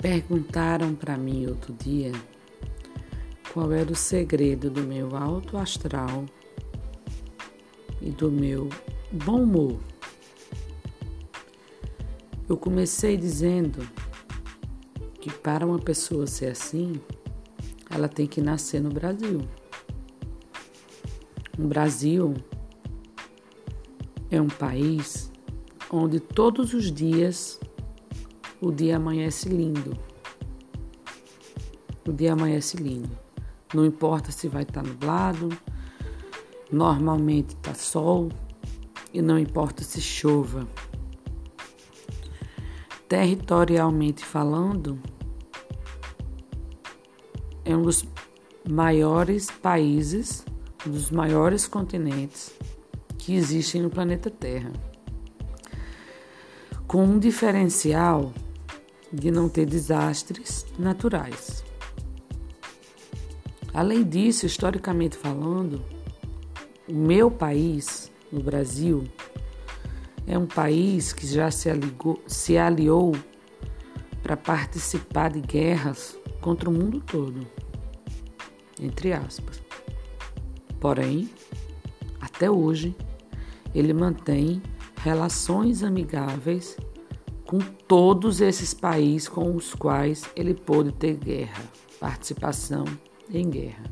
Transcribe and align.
Perguntaram 0.00 0.94
para 0.94 1.18
mim 1.18 1.46
outro 1.46 1.74
dia 1.74 2.12
qual 3.52 3.72
era 3.72 3.90
o 3.90 3.96
segredo 3.96 4.70
do 4.70 4.82
meu 4.82 5.16
alto 5.16 5.56
astral 5.56 6.24
e 8.00 8.10
do 8.10 8.30
meu 8.30 8.68
bom 9.10 9.42
humor. 9.42 9.80
Eu 12.48 12.56
comecei 12.56 13.16
dizendo 13.16 13.86
que 15.20 15.32
para 15.32 15.66
uma 15.66 15.80
pessoa 15.80 16.26
ser 16.26 16.52
assim, 16.52 17.00
ela 17.90 18.08
tem 18.08 18.26
que 18.26 18.40
nascer 18.40 18.80
no 18.80 18.90
Brasil. 18.90 19.40
O 21.58 21.66
Brasil 21.66 22.34
é 24.30 24.40
um 24.40 24.46
país 24.46 25.32
onde 25.90 26.20
todos 26.20 26.72
os 26.72 26.92
dias 26.92 27.58
o 28.60 28.72
dia 28.72 28.96
amanhece 28.96 29.48
lindo. 29.48 29.96
O 32.06 32.12
dia 32.12 32.32
amanhece 32.32 32.76
lindo. 32.76 33.10
Não 33.72 33.84
importa 33.84 34.32
se 34.32 34.48
vai 34.48 34.62
estar 34.62 34.82
nublado, 34.82 35.50
normalmente 36.70 37.50
está 37.50 37.74
sol 37.74 38.30
e 39.12 39.20
não 39.22 39.38
importa 39.38 39.84
se 39.84 40.00
chova. 40.00 40.66
Territorialmente 43.08 44.24
falando, 44.24 44.98
é 47.64 47.76
um 47.76 47.82
dos 47.82 48.04
maiores 48.68 49.50
países, 49.50 50.44
um 50.86 50.90
dos 50.90 51.10
maiores 51.10 51.66
continentes 51.66 52.52
que 53.18 53.34
existem 53.34 53.82
no 53.82 53.90
planeta 53.90 54.30
Terra. 54.30 54.72
Com 56.86 57.04
um 57.04 57.18
diferencial 57.18 58.32
de 59.12 59.30
não 59.30 59.48
ter 59.48 59.66
desastres 59.66 60.66
naturais. 60.78 61.64
Além 63.72 64.02
disso, 64.02 64.46
historicamente 64.46 65.16
falando, 65.16 65.82
o 66.88 66.94
meu 66.94 67.30
país, 67.30 68.10
o 68.32 68.40
Brasil, 68.40 69.04
é 70.26 70.36
um 70.36 70.46
país 70.46 71.12
que 71.12 71.26
já 71.26 71.50
se, 71.50 71.70
aligou, 71.70 72.22
se 72.26 72.58
aliou 72.58 73.12
para 74.22 74.36
participar 74.36 75.30
de 75.30 75.40
guerras 75.40 76.18
contra 76.40 76.68
o 76.68 76.72
mundo 76.72 77.00
todo, 77.00 77.46
entre 78.80 79.12
aspas. 79.12 79.62
Porém, 80.80 81.30
até 82.20 82.50
hoje, 82.50 82.94
ele 83.74 83.92
mantém 83.92 84.62
relações 85.02 85.82
amigáveis 85.82 86.76
com 87.48 87.60
todos 87.60 88.42
esses 88.42 88.74
países 88.74 89.26
com 89.26 89.56
os 89.56 89.72
quais 89.74 90.28
ele 90.36 90.52
pôde 90.52 90.92
ter 90.92 91.14
guerra, 91.14 91.64
participação 91.98 92.84
em 93.32 93.48
guerra. 93.48 93.84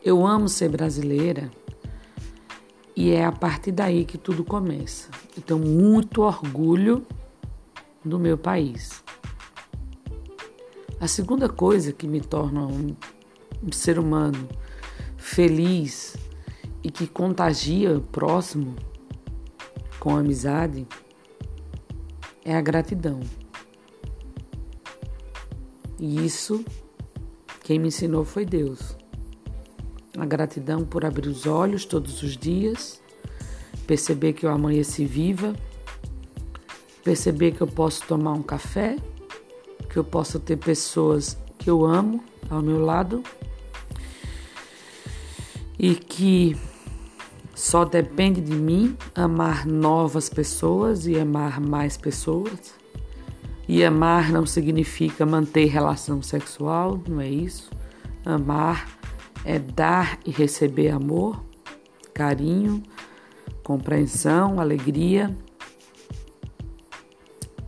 Eu 0.00 0.24
amo 0.24 0.48
ser 0.48 0.68
brasileira 0.68 1.50
e 2.94 3.10
é 3.10 3.24
a 3.24 3.32
partir 3.32 3.72
daí 3.72 4.04
que 4.04 4.16
tudo 4.16 4.44
começa. 4.44 5.08
Eu 5.36 5.42
tenho 5.42 5.58
muito 5.58 6.22
orgulho 6.22 7.04
do 8.04 8.16
meu 8.16 8.38
país. 8.38 9.02
A 11.00 11.08
segunda 11.08 11.48
coisa 11.48 11.92
que 11.92 12.06
me 12.06 12.20
torna 12.20 12.64
um, 12.64 12.94
um 13.60 13.72
ser 13.72 13.98
humano 13.98 14.48
feliz 15.16 16.16
e 16.80 16.92
que 16.92 17.08
contagia 17.08 17.98
o 17.98 18.00
próximo 18.00 18.76
com 20.04 20.14
amizade 20.14 20.86
é 22.44 22.54
a 22.54 22.60
gratidão. 22.60 23.20
E 25.98 26.22
isso 26.22 26.62
quem 27.62 27.78
me 27.78 27.88
ensinou 27.88 28.22
foi 28.22 28.44
Deus. 28.44 28.94
A 30.18 30.26
gratidão 30.26 30.84
por 30.84 31.06
abrir 31.06 31.26
os 31.26 31.46
olhos 31.46 31.86
todos 31.86 32.22
os 32.22 32.36
dias, 32.36 33.00
perceber 33.86 34.34
que 34.34 34.44
eu 34.44 34.50
amanheci 34.50 35.06
viva, 35.06 35.56
perceber 37.02 37.52
que 37.52 37.62
eu 37.62 37.66
posso 37.66 38.06
tomar 38.06 38.34
um 38.34 38.42
café, 38.42 38.96
que 39.88 39.96
eu 39.96 40.04
posso 40.04 40.38
ter 40.38 40.58
pessoas 40.58 41.34
que 41.58 41.70
eu 41.70 41.82
amo 41.82 42.22
ao 42.50 42.60
meu 42.60 42.84
lado 42.84 43.22
e 45.78 45.94
que 45.94 46.54
só 47.54 47.84
depende 47.84 48.40
de 48.40 48.54
mim 48.54 48.96
amar 49.14 49.64
novas 49.66 50.28
pessoas 50.28 51.06
e 51.06 51.18
amar 51.18 51.60
mais 51.60 51.96
pessoas. 51.96 52.74
E 53.68 53.82
amar 53.84 54.30
não 54.30 54.44
significa 54.44 55.24
manter 55.24 55.66
relação 55.66 56.20
sexual, 56.20 57.00
não 57.08 57.20
é 57.20 57.28
isso. 57.28 57.70
Amar 58.24 58.98
é 59.44 59.58
dar 59.58 60.18
e 60.26 60.30
receber 60.30 60.90
amor, 60.90 61.42
carinho, 62.12 62.82
compreensão, 63.62 64.60
alegria. 64.60 65.34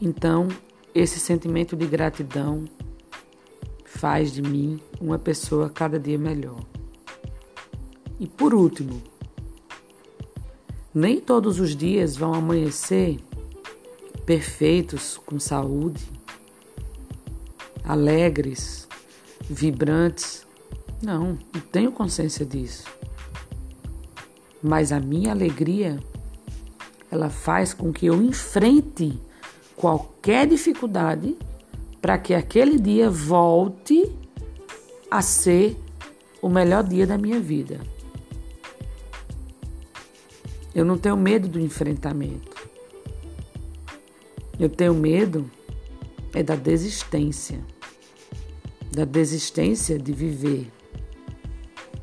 Então, 0.00 0.48
esse 0.94 1.18
sentimento 1.18 1.74
de 1.74 1.86
gratidão 1.86 2.64
faz 3.84 4.32
de 4.32 4.42
mim 4.42 4.80
uma 5.00 5.18
pessoa 5.18 5.68
cada 5.68 5.98
dia 5.98 6.18
melhor. 6.18 6.60
E 8.18 8.26
por 8.26 8.54
último, 8.54 9.02
nem 10.94 11.20
todos 11.20 11.60
os 11.60 11.76
dias 11.76 12.16
vão 12.16 12.34
amanhecer 12.34 13.18
perfeitos, 14.26 15.18
com 15.24 15.38
saúde, 15.38 16.02
alegres, 17.84 18.88
vibrantes. 19.48 20.46
Não, 21.02 21.38
não 21.52 21.60
tenho 21.72 21.92
consciência 21.92 22.44
disso. 22.44 22.84
Mas 24.62 24.92
a 24.92 25.00
minha 25.00 25.30
alegria, 25.32 25.98
ela 27.10 27.30
faz 27.30 27.72
com 27.72 27.92
que 27.92 28.06
eu 28.06 28.22
enfrente 28.22 29.18
qualquer 29.76 30.46
dificuldade 30.46 31.36
para 32.00 32.18
que 32.18 32.34
aquele 32.34 32.78
dia 32.78 33.08
volte 33.08 34.10
a 35.10 35.22
ser 35.22 35.76
o 36.42 36.48
melhor 36.48 36.84
dia 36.84 37.06
da 37.06 37.16
minha 37.18 37.40
vida. 37.40 37.80
Eu 40.74 40.84
não 40.84 40.96
tenho 40.96 41.16
medo 41.16 41.48
do 41.48 41.58
enfrentamento. 41.58 42.68
Eu 44.58 44.68
tenho 44.68 44.94
medo 44.94 45.50
é 46.32 46.42
da 46.42 46.54
desistência. 46.54 47.60
Da 48.92 49.04
desistência 49.04 49.98
de 49.98 50.12
viver. 50.12 50.70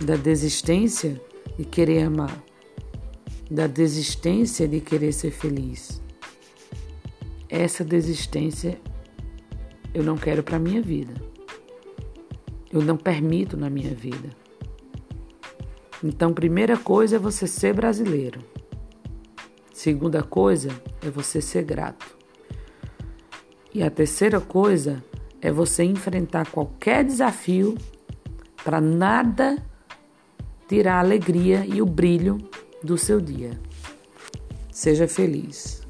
Da 0.00 0.16
desistência 0.16 1.20
de 1.56 1.64
querer 1.64 2.02
amar. 2.02 2.42
Da 3.50 3.66
desistência 3.66 4.66
de 4.66 4.80
querer 4.80 5.12
ser 5.12 5.30
feliz. 5.30 6.00
Essa 7.48 7.84
desistência 7.84 8.78
eu 9.94 10.02
não 10.02 10.16
quero 10.16 10.42
para 10.42 10.58
minha 10.58 10.82
vida. 10.82 11.14
Eu 12.70 12.82
não 12.82 12.96
permito 12.96 13.56
na 13.56 13.70
minha 13.70 13.94
vida. 13.94 14.28
Então, 16.02 16.32
primeira 16.32 16.76
coisa 16.76 17.16
é 17.16 17.18
você 17.18 17.46
ser 17.46 17.74
brasileiro. 17.74 18.40
Segunda 19.72 20.22
coisa 20.22 20.70
é 21.02 21.10
você 21.10 21.40
ser 21.40 21.64
grato. 21.64 22.06
E 23.74 23.82
a 23.82 23.90
terceira 23.90 24.40
coisa 24.40 25.02
é 25.40 25.50
você 25.52 25.84
enfrentar 25.84 26.50
qualquer 26.50 27.04
desafio 27.04 27.76
para 28.64 28.80
nada 28.80 29.56
tirar 30.68 30.96
a 30.96 31.00
alegria 31.00 31.64
e 31.66 31.80
o 31.80 31.86
brilho 31.86 32.38
do 32.82 32.98
seu 32.98 33.20
dia. 33.20 33.58
Seja 34.70 35.08
feliz. 35.08 35.87